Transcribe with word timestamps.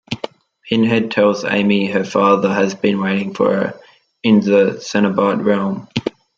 Pinhead 0.67 1.11
tells 1.11 1.45
Amy 1.45 1.85
her 1.91 2.03
father 2.03 2.51
has 2.51 2.73
been 2.73 2.99
waiting 2.99 3.35
for 3.35 3.55
her 3.55 3.79
in 4.23 4.39
the 4.39 4.79
Cenobite 4.81 5.43
realm. 5.45 5.89